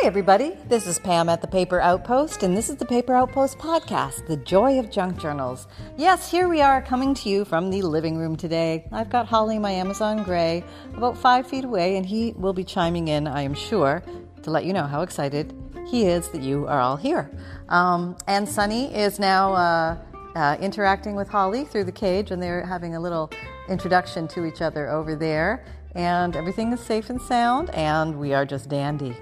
[0.00, 0.56] Hi, everybody.
[0.68, 4.36] This is Pam at the Paper Outpost, and this is the Paper Outpost podcast, The
[4.36, 5.66] Joy of Junk Journals.
[5.96, 8.86] Yes, here we are coming to you from the living room today.
[8.92, 10.62] I've got Holly, my Amazon Gray,
[10.94, 14.04] about five feet away, and he will be chiming in, I am sure,
[14.44, 15.52] to let you know how excited
[15.88, 17.28] he is that you are all here.
[17.68, 19.98] Um, and Sunny is now uh,
[20.36, 23.32] uh, interacting with Holly through the cage, and they're having a little
[23.68, 25.64] introduction to each other over there
[25.98, 29.16] and everything is safe and sound, and we are just dandy.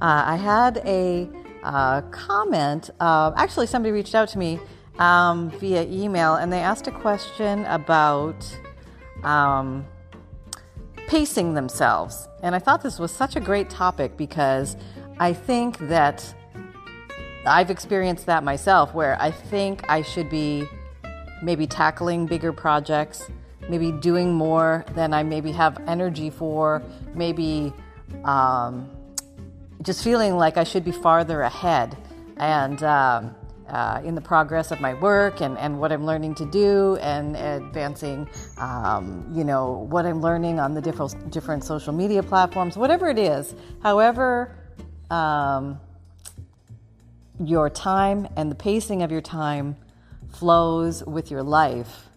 [0.00, 1.28] Uh, I had a
[1.62, 2.88] uh, comment.
[2.98, 4.58] Uh, actually, somebody reached out to me
[4.98, 8.34] um, via email, and they asked a question about
[9.24, 9.84] um,
[11.06, 12.26] pacing themselves.
[12.42, 14.78] And I thought this was such a great topic because
[15.20, 16.34] I think that
[17.44, 20.64] I've experienced that myself, where I think I should be
[21.42, 23.28] maybe tackling bigger projects
[23.72, 26.82] maybe doing more than I maybe have energy for,
[27.14, 27.72] maybe
[28.22, 28.90] um,
[29.80, 31.96] just feeling like I should be farther ahead.
[32.36, 33.34] And um,
[33.68, 37.34] uh, in the progress of my work and, and what I'm learning to do and
[37.34, 38.28] advancing,
[38.58, 43.18] um, you know, what I'm learning on the different, different social media platforms, whatever it
[43.18, 44.54] is, however
[45.10, 45.80] um,
[47.42, 49.76] your time and the pacing of your time
[50.28, 52.10] flows with your life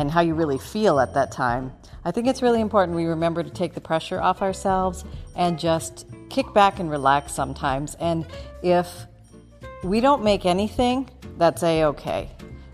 [0.00, 1.72] and how you really feel at that time.
[2.06, 5.04] I think it's really important we remember to take the pressure off ourselves
[5.36, 7.96] and just kick back and relax sometimes.
[8.00, 8.26] And
[8.62, 8.88] if
[9.84, 12.30] we don't make anything, that's a okay.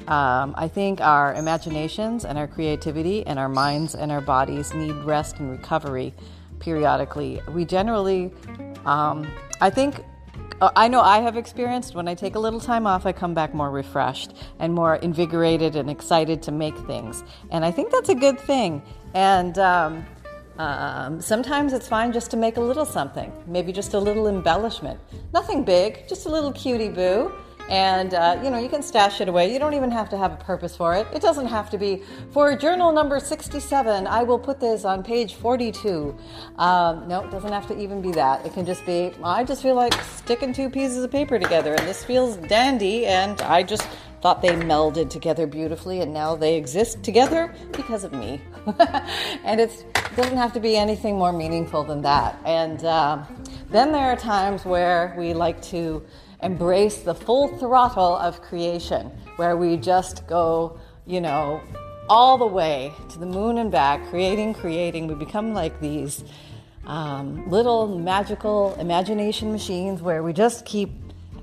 [0.07, 4.95] Um, I think our imaginations and our creativity and our minds and our bodies need
[5.05, 6.15] rest and recovery
[6.61, 7.41] periodically.
[7.49, 8.33] We generally,
[8.85, 9.27] um,
[9.61, 10.05] I think
[10.61, 13.55] I know I have experienced when I take a little time off, I come back
[13.55, 17.23] more refreshed and more invigorated and excited to make things.
[17.51, 18.83] And I think that's a good thing.
[19.15, 20.07] And um,
[20.59, 24.99] um, sometimes it's fine just to make a little something, maybe just a little embellishment.
[25.35, 27.33] Nothing big, just a little cutie boo
[27.69, 29.53] and uh, you know you can stash it away.
[29.53, 31.07] You don't even have to have a purpose for it.
[31.15, 35.35] It doesn't have to be for journal number 67 i will put this on page
[35.35, 36.17] 42
[36.59, 38.45] um, no it doesn't have to even be that.
[38.47, 41.87] It can just be i just feel like sticking two pieces of paper together and
[41.87, 43.89] this feels dandy and i just
[44.27, 48.41] thought they melded together beautifully and now they exist together because of me.
[49.45, 49.85] And it
[50.17, 52.37] doesn't have to be anything more meaningful than that.
[52.45, 53.23] And uh,
[53.71, 56.05] then there are times where we like to
[56.43, 61.61] embrace the full throttle of creation, where we just go, you know,
[62.09, 65.07] all the way to the moon and back, creating, creating.
[65.07, 66.25] We become like these
[66.87, 70.91] um, little magical imagination machines where we just keep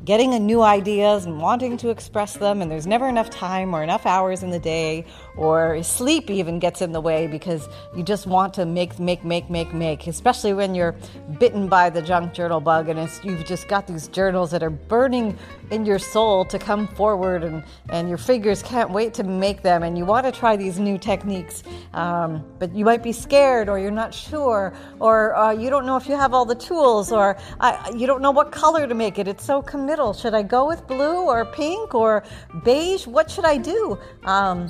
[0.05, 4.05] getting new ideas and wanting to express them, and there's never enough time or enough
[4.05, 5.05] hours in the day,
[5.37, 9.49] or sleep even gets in the way because you just want to make, make, make,
[9.49, 10.95] make, make, especially when you're
[11.39, 15.37] bitten by the junk journal bug and you've just got these journals that are burning
[15.73, 19.83] in your soul to come forward, and, and your fingers can't wait to make them,
[19.83, 21.63] and you want to try these new techniques,
[21.93, 25.97] um, but you might be scared, or you're not sure, or uh, you don't know
[25.97, 29.17] if you have all the tools, or uh, you don't know what color to make
[29.17, 29.27] it.
[29.27, 30.13] It's so committal.
[30.13, 32.23] Should I go with blue or pink or
[32.63, 33.07] beige?
[33.07, 33.97] What should I do?
[34.23, 34.69] Um,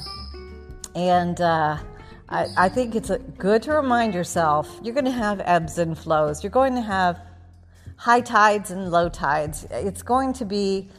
[0.96, 1.78] and uh,
[2.30, 5.98] I, I, think it's a, good to remind yourself you're going to have ebbs and
[5.98, 6.44] flows.
[6.44, 7.20] You're going to have
[7.98, 9.66] high tides and low tides.
[9.72, 10.90] It's going to be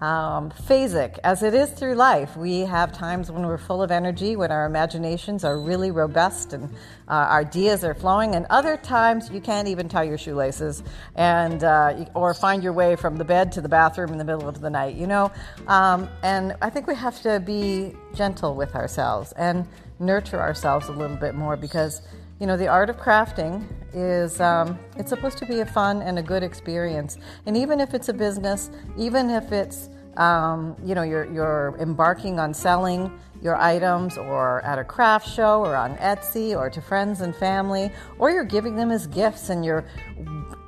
[0.00, 2.34] um, phasic, as it is through life.
[2.36, 6.72] We have times when we're full of energy, when our imaginations are really robust and
[7.06, 10.82] uh, our ideas are flowing, and other times you can't even tie your shoelaces
[11.16, 14.48] and uh, or find your way from the bed to the bathroom in the middle
[14.48, 14.96] of the night.
[14.96, 15.30] You know,
[15.66, 19.68] um, and I think we have to be gentle with ourselves and
[19.98, 22.00] nurture ourselves a little bit more because
[22.38, 26.18] you know the art of crafting is um, it's supposed to be a fun and
[26.18, 27.18] a good experience.
[27.46, 32.40] And even if it's a business even if it's um, you know you're, you're embarking
[32.40, 37.20] on selling your items or at a craft show or on etsy or to friends
[37.20, 39.84] and family or you're giving them as gifts and you're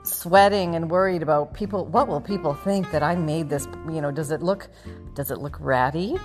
[0.05, 4.11] sweating and worried about people what will people think that i made this you know
[4.11, 4.69] does it look
[5.15, 6.17] does it look ratty?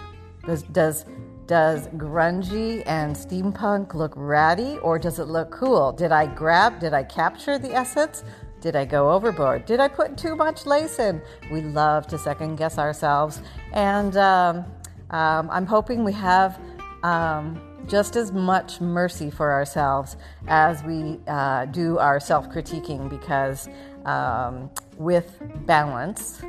[0.46, 1.06] Does does
[1.48, 5.94] does grungy and steampunk look ratty or does it look cool?
[5.94, 8.24] Did I grab, did I capture the essence?
[8.60, 9.66] Did I go overboard?
[9.66, 11.22] Did I put too much lace in?
[11.50, 13.42] We love to second guess ourselves.
[13.72, 14.66] And um,
[15.12, 16.60] um, I'm hoping we have
[17.04, 20.18] um, just as much mercy for ourselves
[20.48, 23.70] as we uh, do our self critiquing because
[24.06, 26.42] um, with balance,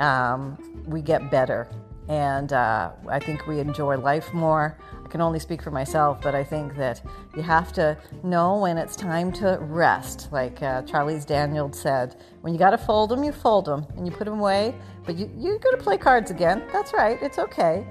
[0.00, 1.68] um, we get better
[2.12, 4.76] and uh, I think we enjoy life more.
[5.02, 7.00] I can only speak for myself, but I think that
[7.34, 10.28] you have to know when it's time to rest.
[10.30, 14.06] Like uh, Charlie Daniels said, when you got to fold them, you fold them and
[14.06, 14.74] you put them away,
[15.06, 16.62] but you, you're going to play cards again.
[16.70, 17.86] That's right, it's okay.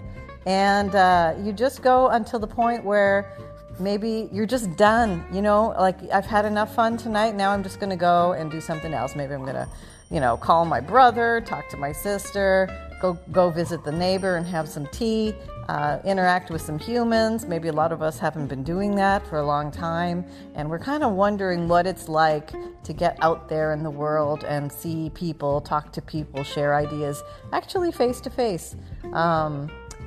[0.45, 3.35] And uh, you just go until the point where
[3.79, 5.25] maybe you're just done.
[5.33, 7.33] You know, like I've had enough fun tonight.
[7.33, 9.15] Now I'm just going to go and do something else.
[9.15, 9.67] Maybe I'm going to,
[10.11, 12.69] you know, call my brother, talk to my sister,
[13.01, 15.33] go go visit the neighbor and have some tea,
[15.67, 17.45] uh, interact with some humans.
[17.45, 20.25] Maybe a lot of us haven't been doing that for a long time,
[20.55, 22.51] and we're kind of wondering what it's like
[22.83, 27.21] to get out there in the world and see people, talk to people, share ideas,
[27.53, 28.75] actually face to face.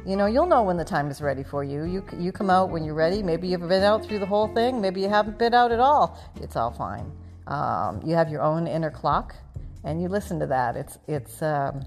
[0.06, 1.84] You know, you'll know when the time is ready for you.
[1.84, 3.22] You you come out when you're ready.
[3.22, 4.80] Maybe you've been out through the whole thing.
[4.80, 6.20] Maybe you haven't been out at all.
[6.42, 7.10] It's all fine.
[7.46, 9.34] Um, you have your own inner clock,
[9.82, 10.76] and you listen to that.
[10.76, 11.86] It's it's um,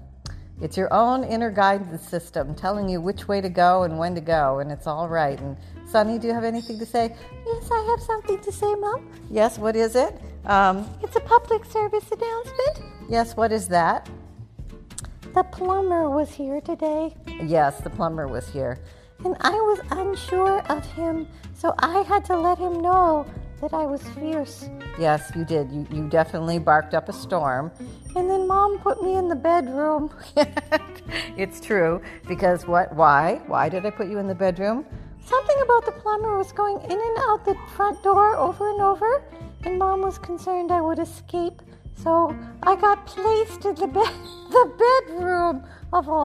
[0.60, 4.20] it's your own inner guidance system telling you which way to go and when to
[4.20, 5.38] go, and it's all right.
[5.40, 5.56] And
[5.86, 7.14] Sunny, do you have anything to say?
[7.46, 9.08] Yes, I have something to say, Mom.
[9.30, 10.20] Yes, what is it?
[10.44, 12.92] Um, it's a public service announcement.
[13.08, 14.08] Yes, what is that?
[15.34, 17.14] The plumber was here today.
[17.42, 18.78] Yes, the plumber was here.
[19.24, 23.26] And I was unsure of him, so I had to let him know
[23.60, 24.68] that I was fierce.
[24.98, 25.70] Yes, you did.
[25.70, 27.70] You, you definitely barked up a storm.
[28.16, 30.12] And then mom put me in the bedroom.
[31.36, 32.02] it's true.
[32.26, 32.94] Because what?
[32.96, 33.40] Why?
[33.46, 34.84] Why did I put you in the bedroom?
[35.24, 39.22] Something about the plumber was going in and out the front door over and over,
[39.64, 41.62] and mom was concerned I would escape.
[41.94, 44.12] So I got placed in the bed,
[44.50, 46.27] the bedroom of all.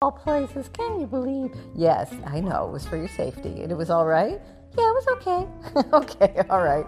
[0.00, 0.68] all places.
[0.72, 1.54] Can you believe?
[1.74, 2.66] Yes, I know.
[2.66, 3.62] It was for your safety.
[3.62, 4.40] And it was all right?
[4.76, 5.86] Yeah, it was okay.
[5.92, 6.86] okay, all right.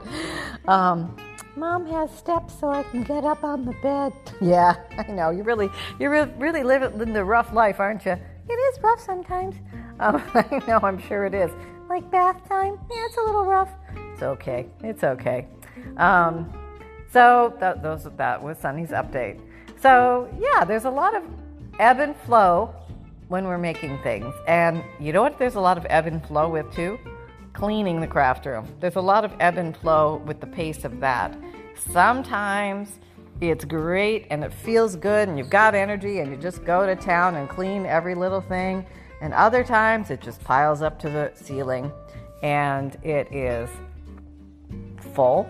[0.67, 1.17] Um,
[1.55, 4.13] Mom has steps so I can get up on the bed.
[4.41, 5.31] Yeah, I know.
[5.31, 5.71] You really,
[6.01, 8.17] you really, really live in the rough life, aren't you?
[8.49, 9.55] It is rough sometimes.
[10.01, 10.81] Oh, I know.
[10.83, 11.51] I'm sure it is.
[11.89, 12.79] Like bath time.
[12.91, 13.71] Yeah, it's a little rough.
[14.13, 14.67] It's okay.
[14.83, 15.47] It's okay.
[15.99, 16.53] Um,
[17.13, 19.41] so those, that was Sunny's update.
[19.81, 21.23] So yeah, there's a lot of
[21.79, 22.75] ebb and flow
[23.29, 24.35] when we're making things.
[24.47, 26.99] And you know what there's a lot of ebb and flow with too?
[27.53, 28.67] Cleaning the craft room.
[28.81, 31.37] There's a lot of ebb and flow with the pace of that.
[31.91, 32.99] Sometimes
[33.41, 36.97] it's great and it feels good and you've got energy and you just go to
[36.97, 38.85] town and clean every little thing.
[39.21, 41.91] And other times it just piles up to the ceiling
[42.43, 43.71] and it is
[45.15, 45.49] full.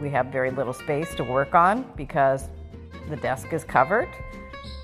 [0.00, 2.48] We have very little space to work on because
[3.08, 4.08] the desk is covered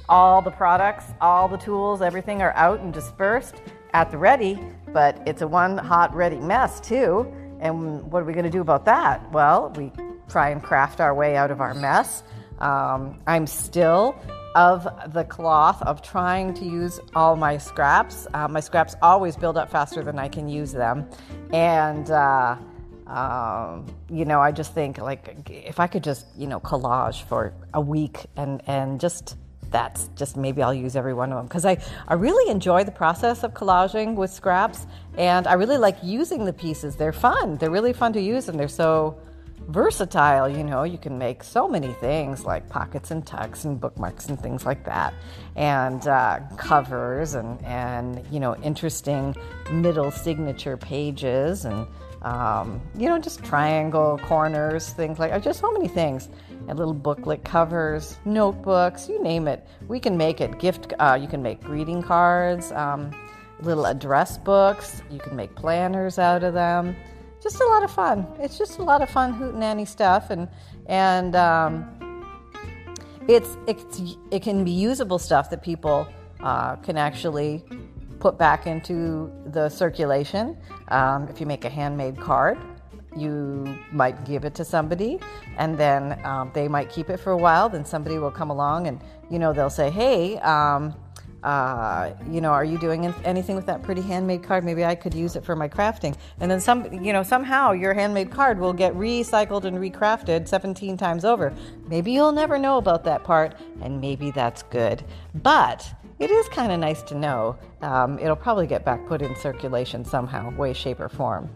[0.09, 3.63] all the products, all the tools, everything are out and dispersed
[3.93, 4.61] at the ready,
[4.93, 7.33] but it's a one hot ready mess too.
[7.61, 9.31] And what are we going to do about that?
[9.33, 9.93] Well, we
[10.29, 12.23] try and craft our way out of our mess.
[12.59, 14.17] Um, I'm still
[14.55, 18.27] of the cloth of trying to use all my scraps.
[18.35, 21.09] Uh, my scraps always build up faster than I can use them.
[21.53, 22.57] And, uh,
[23.07, 27.53] um, you know, I just think like if I could just, you know, collage for
[27.75, 29.37] a week and, and just
[29.71, 31.79] that's just maybe I'll use every one of them because I,
[32.09, 36.53] I really enjoy the process of collaging with scraps and I really like using the
[36.53, 36.97] pieces.
[36.97, 37.57] They're fun.
[37.57, 39.19] They're really fun to use and they're so
[39.69, 40.49] versatile.
[40.49, 44.41] You know, you can make so many things like pockets and tucks and bookmarks and
[44.41, 45.15] things like that,
[45.57, 49.35] and uh, covers and and you know interesting
[49.71, 51.87] middle signature pages and
[52.23, 56.29] um, you know just triangle corners, things like just so many things
[56.69, 59.67] and little booklet covers, notebooks, you name it.
[59.87, 60.59] We can make it.
[60.59, 63.11] Gift, uh, you can make greeting cards, um,
[63.61, 65.03] little address books.
[65.11, 66.97] You can make planners out of them.
[67.43, 68.27] Just a lot of fun.
[68.39, 70.49] It's just a lot of fun hootenanny stuff, and
[70.87, 71.85] and um,
[73.29, 76.09] it's it's it can be usable stuff that people
[76.41, 77.63] uh, can actually
[78.19, 80.57] put back into the circulation.
[80.89, 82.59] Um, if you make a handmade card,
[83.17, 85.19] you might give it to somebody
[85.59, 88.87] and then um, they might keep it for a while then somebody will come along
[88.87, 90.95] and you know they'll say hey um,
[91.45, 94.65] uh, you know are you doing anything with that pretty handmade card?
[94.65, 96.17] Maybe i could use it for my crafting.
[96.41, 100.97] And then some you know somehow your handmade card will get recycled and recrafted 17
[100.97, 101.55] times over.
[101.87, 105.05] Maybe you'll never know about that part and maybe that's good.
[105.35, 107.57] But it is kind of nice to know.
[107.83, 111.51] Um, it'll probably get back put in circulation somehow, way, shape, or form.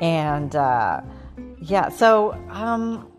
[0.00, 1.00] And uh,
[1.60, 3.10] yeah, so um,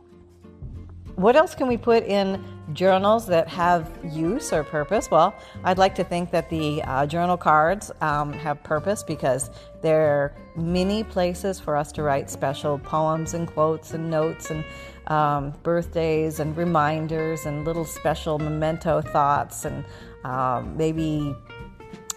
[1.16, 5.12] what else can we put in journals that have use or purpose?
[5.12, 9.50] Well, I'd like to think that the uh, journal cards um, have purpose because
[9.82, 14.64] they're many places for us to write special poems and quotes and notes and
[15.08, 19.84] um, birthdays and reminders and little special memento thoughts and
[20.24, 21.36] um, maybe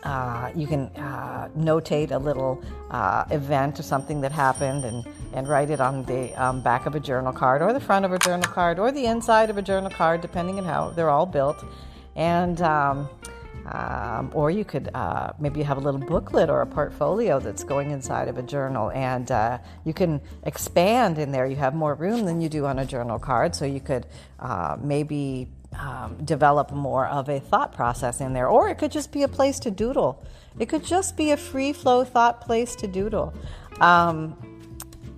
[0.02, 5.48] uh, you can uh, notate a little uh, event or something that happened and, and
[5.48, 8.18] write it on the um, back of a journal card or the front of a
[8.18, 11.64] journal card or the inside of a journal card, depending on how they're all built.
[12.14, 13.08] And um,
[13.66, 17.90] um, or you could uh, maybe have a little booklet or a portfolio that's going
[17.90, 21.46] inside of a journal, and uh, you can expand in there.
[21.46, 24.06] You have more room than you do on a journal card, so you could
[24.38, 25.48] uh, maybe
[25.78, 28.48] um, develop more of a thought process in there.
[28.48, 30.24] Or it could just be a place to doodle.
[30.58, 33.34] It could just be a free flow thought place to doodle.
[33.80, 34.36] Um,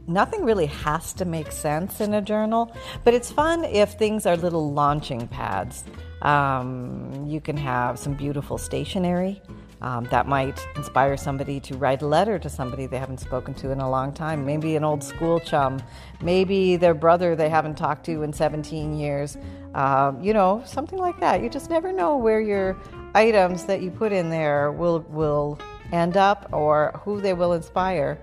[0.06, 2.74] nothing really has to make sense in a journal,
[3.04, 5.84] but it's fun if things are little launching pads.
[6.22, 9.40] Um, you can have some beautiful stationery.
[9.80, 13.70] Um, that might inspire somebody to write a letter to somebody they haven't spoken to
[13.70, 14.44] in a long time.
[14.44, 15.80] Maybe an old school chum,
[16.20, 19.38] maybe their brother they haven't talked to in 17 years.
[19.74, 21.42] Uh, you know, something like that.
[21.42, 22.76] You just never know where your
[23.14, 25.58] items that you put in there will will
[25.92, 28.18] end up or who they will inspire.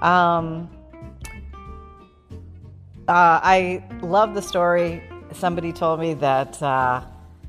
[0.00, 0.70] Um,
[3.08, 5.02] uh, I love the story.
[5.32, 7.02] Somebody told me that uh,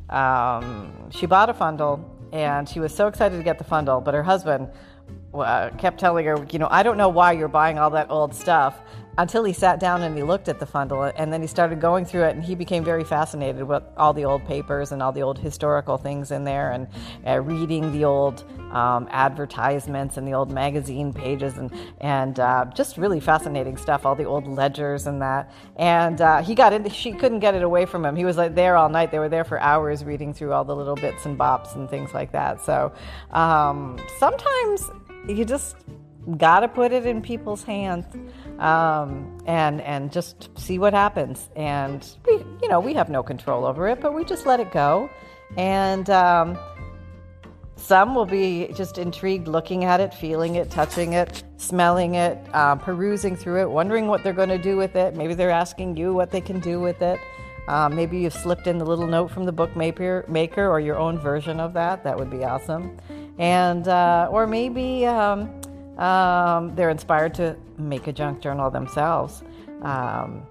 [0.10, 4.14] um, she bought a fundle and she was so excited to get the fundle, but
[4.14, 4.70] her husband
[5.34, 8.34] uh, kept telling her, you know, I don't know why you're buying all that old
[8.34, 8.82] stuff
[9.18, 12.06] until he sat down and he looked at the fundle and then he started going
[12.06, 15.22] through it and he became very fascinated with all the old papers and all the
[15.22, 16.88] old historical things in there and
[17.28, 22.98] uh, reading the old um, advertisements and the old magazine pages and and uh, just
[22.98, 25.52] really fascinating stuff all the old ledgers and that.
[25.76, 28.16] And uh, he got into she couldn't get it away from him.
[28.16, 29.12] He was like there all night.
[29.12, 32.14] They were there for hours reading through all the little bits and bops and things
[32.14, 32.62] like that.
[32.62, 32.94] So
[33.32, 34.90] um, sometimes
[35.28, 35.76] you just
[36.38, 38.06] got to put it in people's hands
[38.60, 41.50] um, and and just see what happens.
[41.56, 44.72] And we, you know, we have no control over it, but we just let it
[44.72, 45.10] go.
[45.58, 46.58] And um,
[47.76, 52.76] some will be just intrigued, looking at it, feeling it, touching it, smelling it, uh,
[52.76, 55.16] perusing through it, wondering what they're going to do with it.
[55.16, 57.20] Maybe they're asking you what they can do with it.
[57.68, 61.18] Uh, maybe you've slipped in the little note from the bookmaker maker or your own
[61.18, 62.04] version of that.
[62.04, 62.98] That would be awesome.
[63.38, 65.62] And uh, or maybe um,
[66.02, 69.44] um, they're inspired to make a junk journal themselves.
[69.84, 70.46] Um,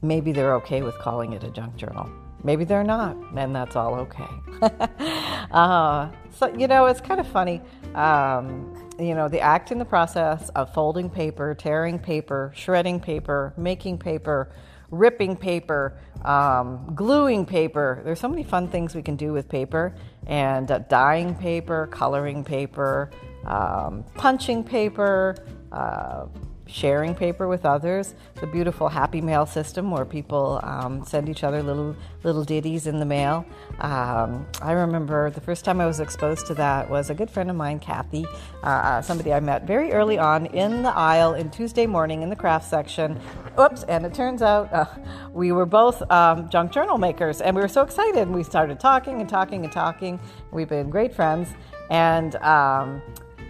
[0.00, 2.08] maybe they're okay with calling it a junk journal.
[2.42, 4.26] Maybe they're not, and that's all okay.
[5.52, 7.60] uh, so, you know, it's kind of funny.
[7.94, 13.52] Um, you know, the act in the process of folding paper, tearing paper, shredding paper,
[13.56, 14.50] making paper,
[14.90, 18.00] ripping paper, um, gluing paper.
[18.04, 19.94] There's so many fun things we can do with paper,
[20.26, 23.10] and uh, dyeing paper, coloring paper,
[23.46, 25.36] um, punching paper,
[25.70, 26.26] uh,
[26.66, 31.62] sharing paper with others, the beautiful Happy Mail system where people um, send each other
[31.62, 33.44] little little ditties in the mail.
[33.80, 37.50] Um, I remember the first time I was exposed to that was a good friend
[37.50, 38.24] of mine, Kathy,
[38.62, 42.36] uh, somebody I met very early on in the aisle in Tuesday Morning in the
[42.36, 43.20] craft section.
[43.60, 43.82] Oops!
[43.84, 44.86] And it turns out uh,
[45.32, 48.22] we were both um, junk journal makers, and we were so excited.
[48.22, 50.18] And we started talking and talking and talking.
[50.52, 51.48] We've been great friends,
[51.90, 53.02] and um,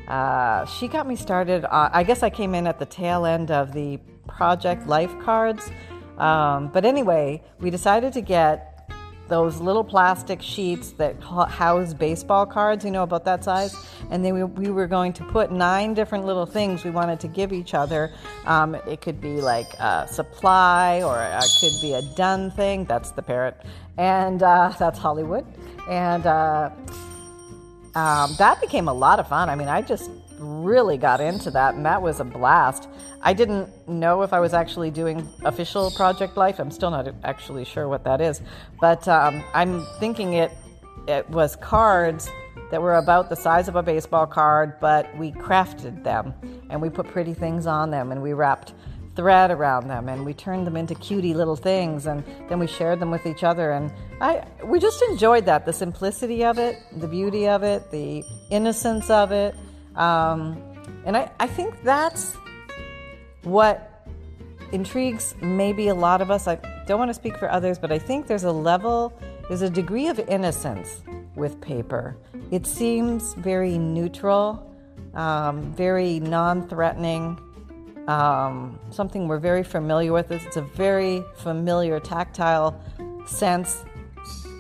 [0.09, 1.65] uh, she got me started.
[1.65, 5.71] Uh, I guess I came in at the tail end of the project life cards.
[6.19, 8.73] Um, but anyway, we decided to get
[9.29, 13.75] those little plastic sheets that house baseball cards, you know, about that size.
[14.11, 17.29] And then we, we were going to put nine different little things we wanted to
[17.29, 18.13] give each other.
[18.45, 22.85] Um, it could be like a supply or it could be a done thing.
[22.85, 23.57] That's the parrot.
[23.97, 25.47] And uh, that's Hollywood.
[25.89, 26.71] And uh,
[27.95, 29.49] um, that became a lot of fun.
[29.49, 32.89] I mean, I just really got into that, and that was a blast.
[33.21, 36.59] I didn't know if I was actually doing official Project Life.
[36.59, 38.41] I'm still not actually sure what that is,
[38.81, 40.51] but um, I'm thinking it
[41.09, 42.31] it was cards
[42.71, 46.33] that were about the size of a baseball card, but we crafted them
[46.71, 48.73] and we put pretty things on them and we wrapped
[49.15, 52.99] thread around them and we turned them into cutie little things and then we shared
[52.99, 57.09] them with each other and I we just enjoyed that the simplicity of it the
[57.09, 59.55] beauty of it the innocence of it
[59.97, 60.63] um,
[61.05, 62.35] and I, I think that's
[63.43, 64.07] what
[64.73, 67.99] intrigues maybe a lot of us I don't want to speak for others but I
[67.99, 69.13] think there's a level
[69.49, 71.03] there's a degree of innocence
[71.35, 72.17] with paper.
[72.51, 74.67] It seems very neutral,
[75.15, 77.39] um, very non threatening,
[78.09, 80.31] um, something we're very familiar with.
[80.31, 82.81] It's a very familiar tactile
[83.27, 83.85] sense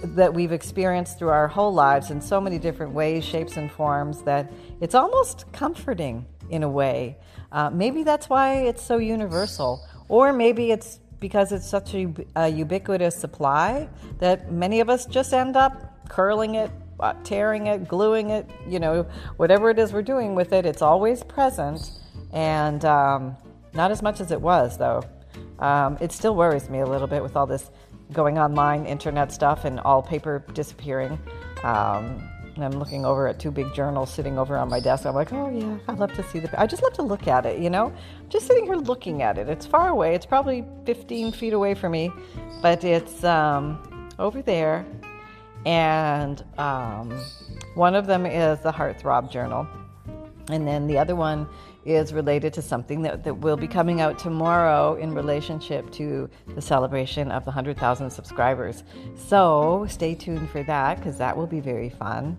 [0.04, 4.22] that we've experienced through our whole lives in so many different ways, shapes, and forms
[4.22, 7.16] that it's almost comforting in a way.
[7.52, 12.48] Uh, maybe that's why it's so universal, or maybe it's because it's such a, a
[12.48, 18.30] ubiquitous supply that many of us just end up curling it, uh, tearing it, gluing
[18.30, 19.04] it, you know,
[19.36, 21.90] whatever it is we're doing with it, it's always present.
[22.32, 23.36] And um,
[23.74, 25.02] not as much as it was, though.
[25.58, 27.70] Um, it still worries me a little bit with all this
[28.12, 31.18] going online, internet stuff, and all paper disappearing.
[31.62, 35.06] Um, and I'm looking over at two big journals sitting over on my desk.
[35.06, 36.60] I'm like, oh yeah, I'd love to see the.
[36.60, 37.92] I just love to look at it, you know.
[38.28, 39.48] Just sitting here looking at it.
[39.48, 40.14] It's far away.
[40.14, 42.10] It's probably 15 feet away from me,
[42.60, 44.84] but it's um, over there.
[45.64, 47.10] And um,
[47.74, 49.66] one of them is the Heartthrob Journal,
[50.48, 51.48] and then the other one
[51.84, 56.62] is related to something that, that will be coming out tomorrow in relationship to the
[56.62, 58.84] celebration of the 100,000 subscribers.
[59.16, 62.36] So stay tuned for that because that will be very fun.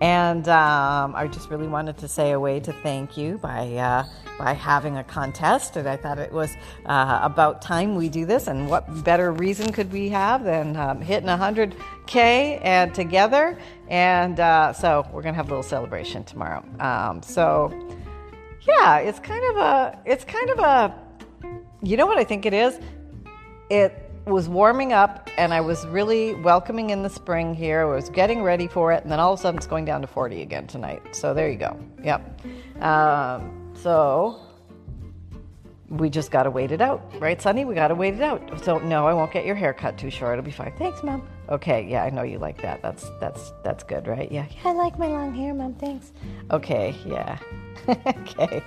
[0.00, 4.04] And um, I just really wanted to say a way to thank you by uh,
[4.38, 8.46] by having a contest, and I thought it was uh, about time we do this.
[8.46, 13.58] And what better reason could we have than um, hitting 100k and together?
[13.88, 16.62] And uh, so we're gonna have a little celebration tomorrow.
[16.78, 17.72] Um, so
[18.66, 20.94] yeah, it's kind of a, it's kind of a,
[21.82, 22.78] you know what I think it is?
[23.70, 27.82] It was warming up and I was really welcoming in the spring here.
[27.82, 30.00] I was getting ready for it, and then all of a sudden it's going down
[30.00, 31.14] to 40 again tonight.
[31.14, 31.78] So there you go.
[32.02, 32.40] Yep.
[32.82, 34.40] Um, so
[35.88, 37.64] we just got to wait it out, right, Sunny?
[37.64, 38.64] We got to wait it out.
[38.64, 40.32] So no, I won't get your hair cut too short.
[40.32, 40.72] It'll be fine.
[40.78, 41.26] Thanks, Mom.
[41.48, 42.82] Okay, yeah, I know you like that.
[42.82, 44.30] That's that's that's good, right?
[44.30, 44.46] Yeah.
[44.64, 45.74] I like my long hair, Mom.
[45.74, 46.12] Thanks.
[46.50, 47.38] Okay, yeah.
[47.88, 48.62] okay.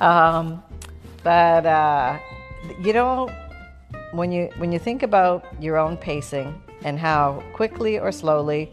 [0.00, 0.62] Um,
[1.22, 2.18] but uh,
[2.82, 3.30] you know,
[4.12, 8.72] when you when you think about your own pacing and how quickly or slowly,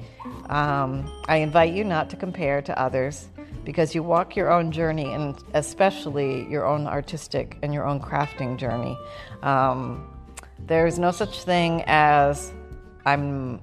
[0.49, 3.27] um, I invite you not to compare to others
[3.63, 8.57] because you walk your own journey and especially your own artistic and your own crafting
[8.57, 8.97] journey.
[9.43, 10.07] Um,
[10.65, 12.51] there's no such thing as
[13.13, 13.61] I'm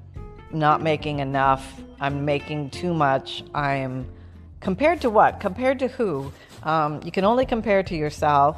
[0.52, 1.80] not making enough.
[2.00, 3.44] I'm making too much.
[3.54, 4.06] I'm
[4.60, 5.38] Compared to what?
[5.38, 6.32] Compared to who?
[6.64, 8.56] Um, you can only compare to yourself.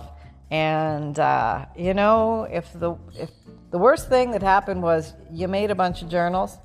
[0.50, 3.30] And uh, you know, if the if
[3.70, 6.56] the worst thing that happened was you made a bunch of journals,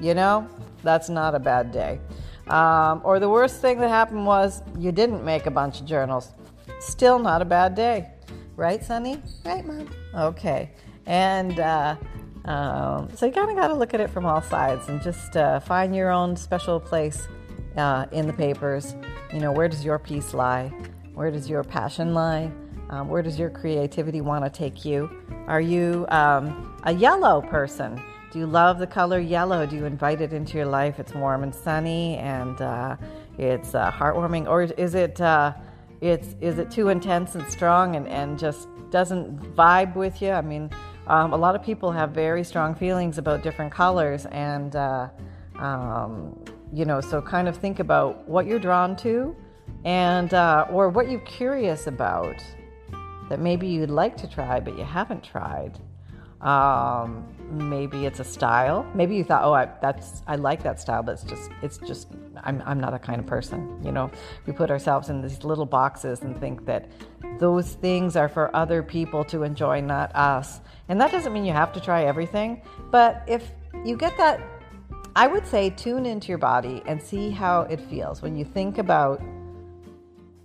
[0.00, 0.48] you know,
[0.82, 2.00] that's not a bad day.
[2.48, 6.32] Um, or the worst thing that happened was you didn't make a bunch of journals,
[6.80, 8.08] still not a bad day,
[8.56, 9.20] right, Sunny?
[9.44, 9.90] Right, Mom.
[10.14, 10.70] Okay,
[11.04, 11.60] and.
[11.60, 11.96] Uh,
[12.44, 15.36] um, so you kind of got to look at it from all sides and just
[15.36, 17.28] uh, find your own special place
[17.76, 18.94] uh, in the papers.
[19.32, 20.72] You know, where does your piece lie?
[21.14, 22.50] Where does your passion lie?
[22.90, 25.10] Um, where does your creativity want to take you?
[25.46, 28.00] Are you um, a yellow person?
[28.32, 29.66] Do you love the color yellow?
[29.66, 30.98] Do you invite it into your life?
[30.98, 32.96] It's warm and sunny and uh,
[33.38, 35.52] it's uh, heartwarming, or is it uh,
[36.00, 40.30] it's is it too intense and strong and, and just doesn't vibe with you?
[40.30, 40.70] I mean,
[41.06, 45.08] um, a lot of people have very strong feelings about different colors, and uh,
[45.58, 46.38] um,
[46.72, 49.36] you know, so kind of think about what you're drawn to
[49.84, 52.36] and uh, or what you're curious about
[53.28, 55.78] that maybe you'd like to try but you haven't tried.
[56.42, 58.84] Um, maybe it's a style.
[58.94, 62.08] Maybe you thought, oh, I, that's I like that style, but it's just it's just
[62.42, 63.80] I'm I'm not a kind of person.
[63.84, 64.10] You know,
[64.46, 66.90] we put ourselves in these little boxes and think that
[67.38, 70.60] those things are for other people to enjoy, not us.
[70.88, 72.62] And that doesn't mean you have to try everything.
[72.90, 73.50] But if
[73.84, 74.40] you get that
[75.14, 78.78] I would say tune into your body and see how it feels when you think
[78.78, 79.22] about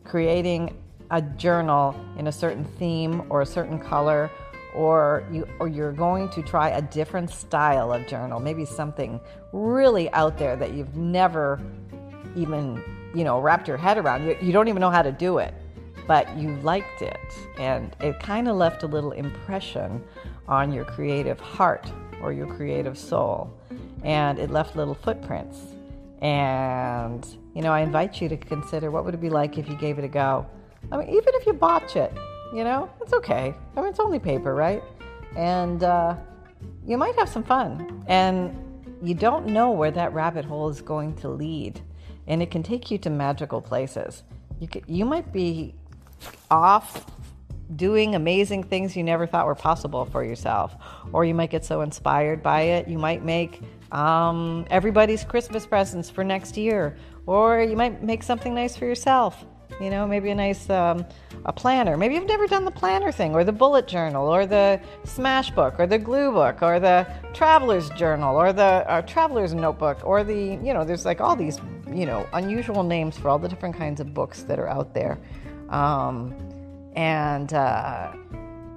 [0.03, 0.77] creating
[1.11, 4.29] a journal in a certain theme or a certain color
[4.77, 9.19] or you or you're going to try a different style of journal maybe something
[9.51, 11.59] really out there that you've never
[12.35, 12.81] even
[13.15, 15.53] you know wrapped your head around you, you don't even know how to do it
[16.07, 17.19] but you liked it
[17.59, 20.01] and it kind of left a little impression
[20.47, 23.51] on your creative heart or your creative soul
[24.03, 25.59] and it left little footprints.
[26.21, 29.75] And, you know, I invite you to consider what would it be like if you
[29.75, 30.45] gave it a go.
[30.91, 32.13] I mean, even if you botch it,
[32.53, 33.53] you know, it's okay.
[33.75, 34.83] I mean, it's only paper, right?
[35.35, 36.15] And uh,
[36.85, 38.03] you might have some fun.
[38.07, 38.55] And
[39.01, 41.81] you don't know where that rabbit hole is going to lead.
[42.27, 44.23] And it can take you to magical places.
[44.59, 45.75] You, could, you might be
[46.49, 47.05] off
[47.75, 50.75] doing amazing things you never thought were possible for yourself.
[51.13, 56.09] Or you might get so inspired by it, you might make um, everybody's Christmas presents
[56.09, 56.97] for next year.
[57.25, 59.45] Or you might make something nice for yourself.
[59.79, 61.05] You know, maybe a nice um,
[61.45, 61.97] a planner.
[61.97, 65.79] Maybe you've never done the planner thing, or the bullet journal, or the smash book,
[65.79, 70.59] or the glue book, or the traveler's journal, or the uh, traveler's notebook, or the
[70.63, 71.59] you know, there's like all these
[71.91, 75.19] you know unusual names for all the different kinds of books that are out there.
[75.69, 76.33] Um,
[76.95, 78.13] and uh,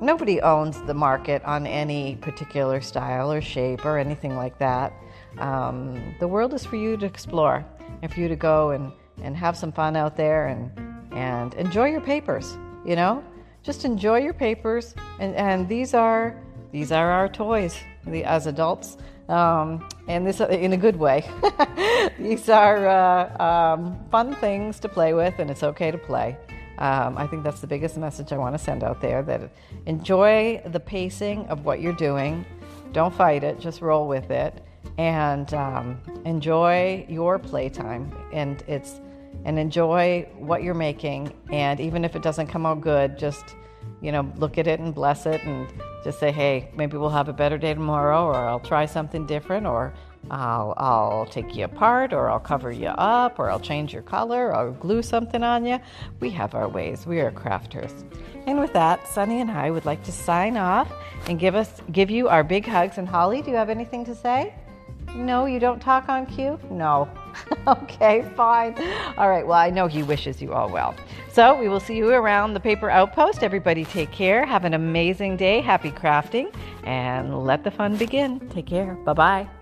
[0.01, 4.93] nobody owns the market on any particular style or shape or anything like that.
[5.39, 7.65] Um, the world is for you to explore
[8.03, 11.91] and for you to go and, and have some fun out there and, and enjoy
[11.91, 13.25] your papers, you know?
[13.63, 14.95] Just enjoy your papers.
[15.19, 16.37] And, and these are
[16.73, 18.97] these are our toys the, as adults.
[19.29, 21.29] Um, and this in a good way.
[22.19, 26.37] these are uh, um, fun things to play with, and it's okay to play.
[26.79, 29.53] Um, I think that's the biggest message I want to send out there that
[29.87, 32.45] enjoy the pacing of what you're doing.
[32.93, 34.65] Don't fight it, just roll with it
[34.99, 38.13] and um, enjoy your playtime.
[38.33, 39.01] And it's
[39.45, 41.33] and enjoy what you're making.
[41.51, 43.57] And even if it doesn't come out good, just
[44.03, 45.69] you know look at it and bless it and
[46.05, 49.67] just say, hey, maybe we'll have a better day tomorrow, or I'll try something different,
[49.67, 49.93] or
[50.31, 54.55] I'll, I'll take you apart, or I'll cover you up, or I'll change your color,
[54.55, 55.79] or glue something on you.
[56.21, 57.07] We have our ways.
[57.07, 57.93] We are crafters.
[58.47, 60.91] And with that, Sunny and I would like to sign off
[61.27, 62.97] and give us give you our big hugs.
[62.97, 64.55] And Holly, do you have anything to say?
[65.15, 66.59] No, you don't talk on cue?
[66.71, 67.09] No.
[67.67, 68.75] okay, fine.
[69.17, 70.95] All right, well, I know he wishes you all well.
[71.33, 73.43] So we will see you around the paper outpost.
[73.43, 74.45] Everybody take care.
[74.45, 75.61] Have an amazing day.
[75.61, 76.53] Happy crafting.
[76.85, 78.41] And let the fun begin.
[78.51, 78.95] Take care.
[79.05, 79.60] Bye bye.